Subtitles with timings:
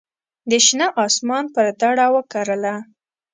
[0.49, 2.75] د شنه اسمان پر دړه وکرله